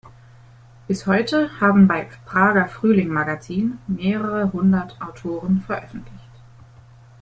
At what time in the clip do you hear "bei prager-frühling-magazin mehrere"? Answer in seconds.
1.87-4.51